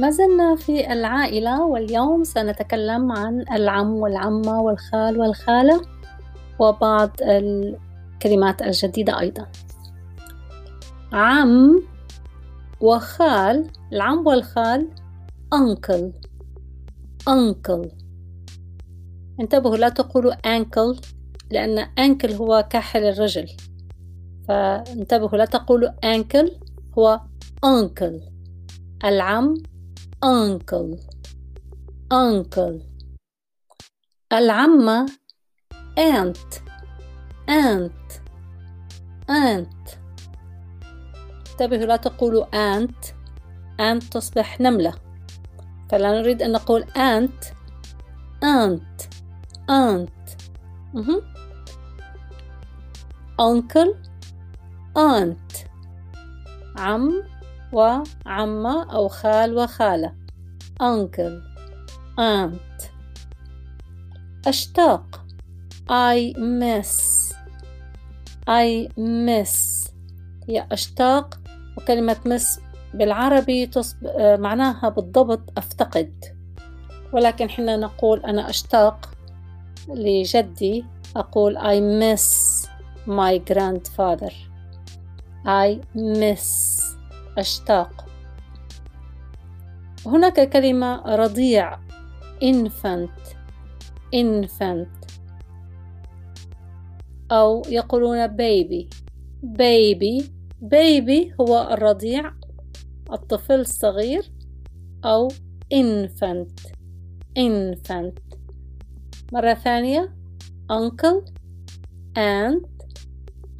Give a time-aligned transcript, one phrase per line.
[0.00, 5.80] ما زلنا في العائلة واليوم سنتكلم عن العم والعمة والخال والخالة
[6.58, 9.46] وبعض الكلمات الجديدة أيضا.
[11.12, 11.82] عم
[12.80, 14.88] وخال العم والخال
[15.54, 16.12] uncle
[17.30, 17.88] uncle.
[19.40, 21.00] انتبهوا لا تقولوا ankle
[21.50, 23.46] لأن ankle هو كاحل الرجل.
[24.48, 26.50] فانتبهوا لا تقولوا ankle
[26.98, 27.20] هو
[27.66, 28.20] uncle.
[29.04, 29.54] العم
[30.24, 30.98] uncle
[32.12, 32.80] uncle
[34.32, 35.06] العمة
[35.98, 36.62] aunt
[37.48, 38.20] aunt
[39.30, 39.98] aunt
[41.60, 43.06] انتبهوا لا تقولوا aunt
[43.80, 44.94] aunt تصبح نملة
[45.90, 47.44] فلا نريد أن نقول aunt
[48.44, 49.08] aunt
[49.70, 50.20] aunt
[53.40, 53.94] uncle
[54.96, 55.68] aunt
[56.76, 57.22] عم
[57.72, 60.12] وعمة أو خال وخالة.
[60.82, 61.42] uncle
[62.18, 62.90] aunt.
[64.46, 65.24] أشتاق
[65.90, 66.94] I miss.
[68.48, 69.88] I miss.
[70.48, 71.40] هي أشتاق
[71.76, 72.60] وكلمة miss
[72.94, 73.96] بالعربي تصب...
[74.18, 76.24] معناها بالضبط أفتقد.
[77.12, 79.10] ولكن حنا نقول أنا أشتاق
[79.88, 80.84] لجدي
[81.16, 82.66] أقول I miss
[83.06, 84.32] my grandfather.
[85.46, 86.79] I miss.
[87.38, 88.06] أشتاق.
[90.06, 91.78] هناك كلمة رضيع.
[92.42, 93.36] infant
[94.14, 94.88] infant
[97.32, 98.88] أو يقولون baby
[99.44, 100.24] baby
[100.62, 102.32] baby هو الرضيع
[103.12, 104.32] الطفل الصغير.
[105.04, 105.28] أو
[105.74, 106.72] infant
[107.38, 108.36] infant
[109.32, 110.14] مرة ثانية.
[110.70, 111.24] uncle
[112.16, 112.66] and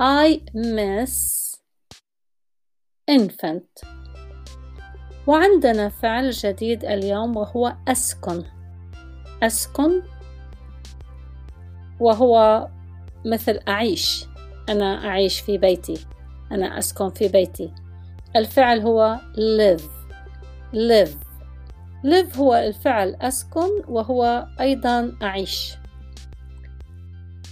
[0.01, 1.50] I miss.
[3.19, 3.89] Infant.
[5.27, 8.45] وعندنا فعل جديد اليوم وهو أسكن.
[9.43, 10.03] أسكن
[12.01, 12.69] وهو
[13.27, 14.27] مثل أعيش.
[14.69, 16.07] أنا أعيش في بيتي.
[16.53, 17.75] أنا أسكن في بيتي.
[18.37, 19.83] الفعل هو live.
[20.73, 21.17] live.
[22.07, 25.75] live هو الفعل أسكن وهو أيضا أعيش.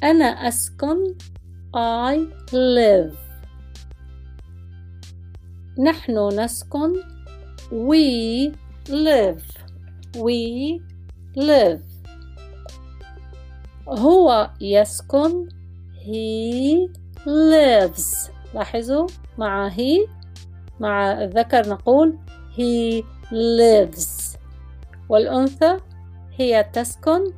[0.05, 1.15] أنا أسكن.
[1.77, 2.17] I
[2.53, 3.28] live.
[5.79, 6.93] نحن نسكن.
[7.71, 8.53] We
[8.89, 9.43] live.
[10.17, 10.81] We
[11.37, 11.83] live.
[13.89, 15.49] هو يسكن.
[16.05, 16.89] He
[17.27, 18.31] lives.
[18.55, 19.07] لاحظوا؟
[19.39, 20.09] مع he.
[20.81, 22.19] مع الذكر نقول
[22.57, 24.37] he lives.
[25.09, 25.79] والأنثى
[26.37, 27.33] هي تسكن.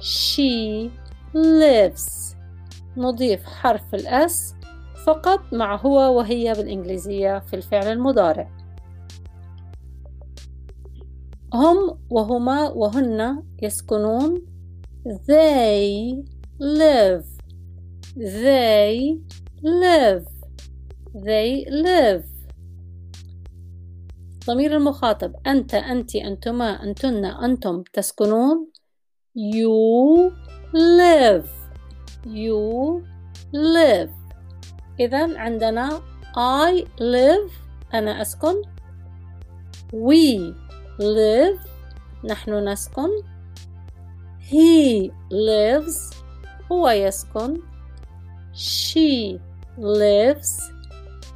[0.00, 0.90] She
[1.34, 2.36] lives.
[2.96, 4.54] نضيف حرف الأس
[5.06, 8.50] فقط مع هو وهي بالإنجليزية في الفعل المضارع.
[11.54, 14.46] هم وهما وهن يسكنون.
[15.06, 16.14] They
[16.60, 17.26] live.
[18.16, 19.18] They
[19.62, 20.26] live.
[21.14, 22.26] They live.
[24.46, 25.34] ضمير المخاطب.
[25.46, 28.68] أنت أنت أنتما أنتن أنتم تسكنون.
[29.36, 30.30] You
[30.74, 31.48] live.
[32.26, 32.51] You
[35.04, 36.02] إذا عندنا
[36.36, 37.50] I live
[37.94, 38.62] أنا أسكن.
[39.92, 40.54] We
[40.98, 41.68] live
[42.24, 43.08] نحن نسكن.
[44.50, 46.16] He lives
[46.72, 47.60] هو يسكن.
[48.54, 49.40] She
[49.78, 50.72] lives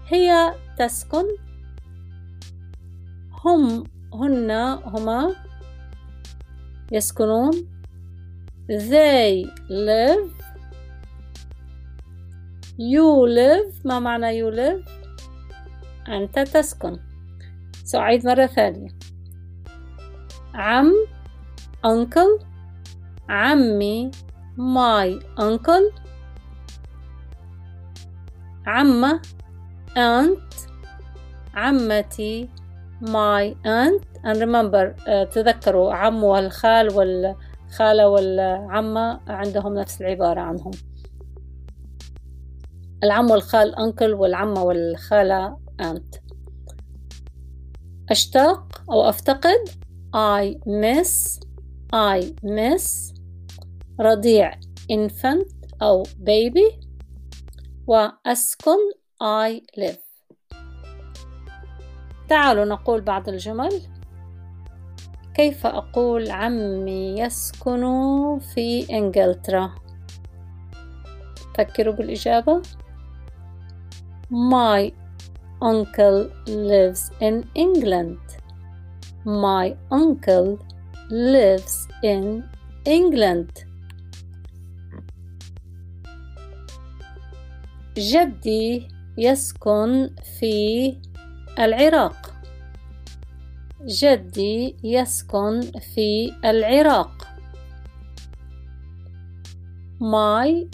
[0.09, 1.25] هي تسكن.
[3.45, 3.85] هم
[4.15, 4.51] هن
[4.85, 5.35] هما
[6.93, 7.53] يسكنون.
[8.69, 10.36] They live
[12.79, 14.89] you live ما معنى you live?
[16.09, 16.99] أنت تسكن.
[17.85, 18.89] سأعيد مرة ثانية.
[20.55, 20.93] عم
[21.87, 22.45] uncle.
[23.29, 24.11] عمي
[24.59, 26.01] my uncle.
[28.67, 29.23] عمة
[29.97, 30.69] aunt.
[31.55, 32.49] عمتي
[33.03, 34.03] my aunt.
[34.25, 40.71] And remember uh, تذكروا عم والخال والخالة والعمة عندهم نفس العبارة عنهم.
[43.05, 46.15] العم والخال أنكل والعمة والخالة أنت
[48.11, 49.69] أشتاق أو أفتقد؟
[50.17, 51.41] I miss
[51.95, 53.15] I miss.
[54.01, 54.53] رضيع
[54.93, 56.87] infant أو baby
[57.87, 58.79] وأسكن
[59.23, 60.07] I live.
[62.29, 63.83] تعالوا نقول بعض الجمل.
[65.35, 67.83] كيف أقول عمي يسكن
[68.39, 69.75] في إنجلترا؟
[71.59, 72.63] فكروا بالإجابة.
[74.30, 74.94] My
[75.62, 78.20] uncle lives in England.
[79.26, 80.58] My uncle
[81.10, 82.44] lives in
[82.86, 83.52] England.
[87.98, 88.88] جدي
[89.18, 90.10] يسكن
[90.40, 90.98] في
[91.60, 92.34] العراق.
[93.86, 97.28] جدي يسكن في العراق.
[100.00, 100.68] My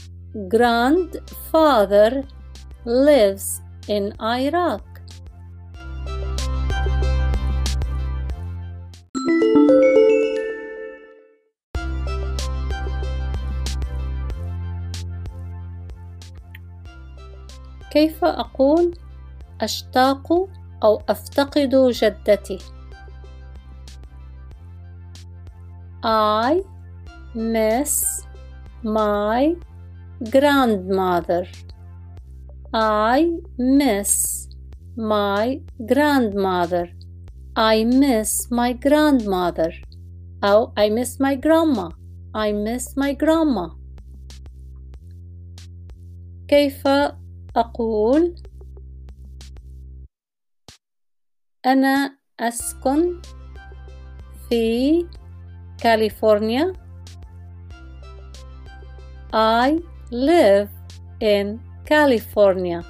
[0.47, 2.23] grandfather
[2.84, 4.82] lives in Iraq.
[17.90, 18.94] كيف أقول
[19.60, 20.48] أشتاق
[20.82, 22.58] أو أفتقد جدتي؟
[26.04, 26.62] I
[27.34, 28.24] miss
[28.82, 29.54] my
[30.30, 31.46] grandmother.
[32.73, 34.47] I miss
[34.95, 36.89] my grandmother.
[37.55, 39.71] I miss my grandmother.
[40.43, 41.89] أو I miss my grandma.
[42.35, 43.77] I miss my grandma.
[46.47, 46.87] كيف
[47.55, 48.35] أقول
[51.65, 53.21] أنا أسكن
[54.49, 55.05] في
[55.77, 56.73] كاليفورنيا
[59.33, 60.69] I live
[61.21, 61.59] in
[61.91, 62.83] California.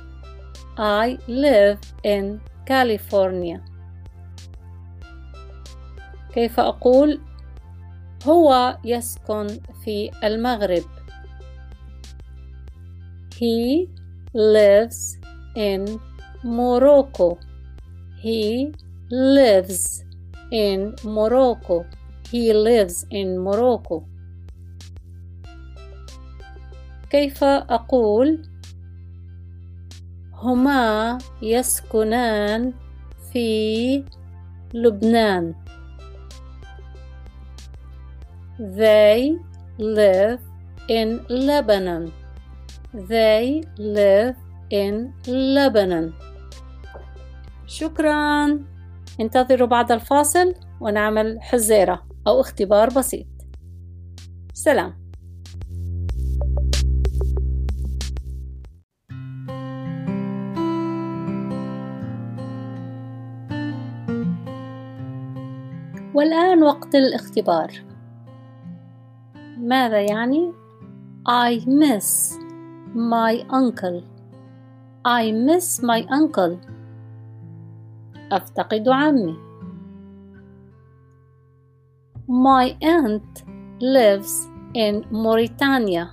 [0.78, 3.62] I live in California.
[6.34, 7.22] كيف أقول
[8.26, 9.48] هو يسكن
[9.86, 10.84] في المغرب
[13.40, 13.88] He
[14.34, 15.20] lives
[15.56, 16.00] in
[16.44, 17.38] Morocco.
[18.24, 18.74] He
[19.12, 20.04] lives
[20.52, 21.86] in Morocco.
[22.32, 24.04] He lives in Morocco.
[27.10, 28.42] كيف أقول
[30.43, 32.73] هما يسكنان
[33.33, 34.05] في
[34.75, 35.55] لبنان
[38.59, 39.35] They
[39.79, 40.41] live
[40.89, 42.13] in Lebanon.
[43.11, 44.37] They live
[44.71, 44.95] in
[45.27, 46.13] Lebanon.
[47.67, 48.59] شكرا
[49.21, 53.27] انتظروا بعد الفاصل ونعمل حزيرة أو اختبار بسيط
[54.55, 55.02] سلام
[66.15, 67.73] والآن وقت الاختبار
[69.59, 70.53] ماذا يعني
[71.29, 72.35] I miss
[72.95, 74.03] my uncle
[75.07, 76.57] I miss my uncle
[78.33, 79.37] أفتقد عمي
[82.29, 83.45] My aunt
[83.81, 86.05] lives in Mauritania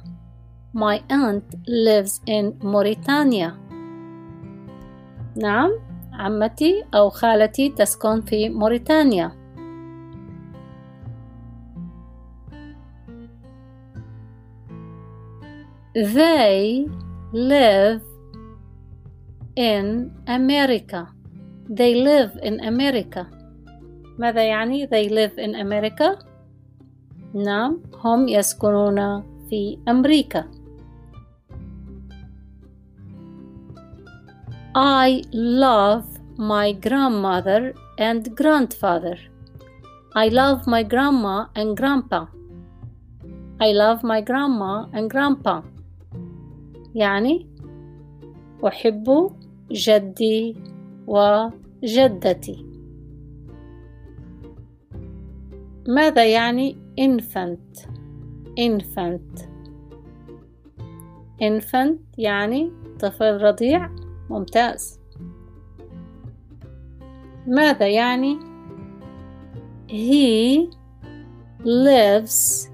[0.73, 3.51] My aunt lives in Mauritania
[5.35, 5.71] نعم
[6.13, 9.38] عمتي أو خالتي تسكن في موريتانيا
[15.94, 16.86] They
[17.32, 18.02] live
[19.56, 21.08] in America.
[21.68, 23.26] They live in America.
[24.18, 26.18] ماذا يعني they live in America?
[27.34, 30.44] نعم هم يسكنون في أمريكا.
[34.76, 36.04] I love
[36.36, 39.16] my grandmother and grandfather.
[40.16, 42.26] I love my grandma and grandpa.
[43.60, 45.62] I love my grandma and grandpa.
[46.95, 47.47] يعني
[48.67, 49.31] أحب
[49.71, 50.55] جدي
[51.07, 52.65] وجدتي.
[55.87, 57.87] ماذا يعني infant
[58.59, 59.41] infant.
[61.41, 63.89] infant يعني طفل رضيع
[64.29, 64.99] ممتاز.
[67.47, 68.49] ماذا يعني؟
[69.89, 70.69] he
[71.65, 72.69] lives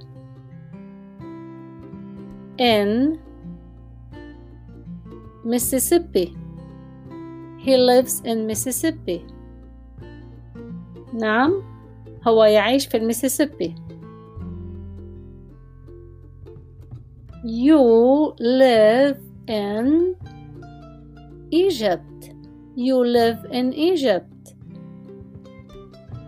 [2.60, 3.25] in
[5.45, 6.37] Mississippi.
[7.59, 9.21] He lives in Mississippi.
[11.15, 11.63] نعم
[12.29, 13.75] هو يعيش في الميسيسيبي
[17.45, 20.15] You live in
[21.51, 22.35] Egypt.
[22.77, 24.55] You live in Egypt.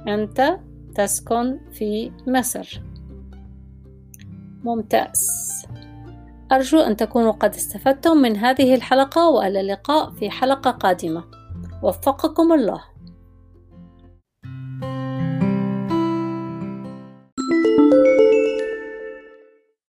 [0.08, 0.58] أنت
[0.94, 2.80] تسكن في مصر.
[4.64, 5.28] ممتاز.
[6.51, 11.23] أرجو أن تكونوا قد استفدتم من هذه الحلقة وإلى اللقاء في حلقة قادمة.
[11.83, 12.96] وفقكم الله.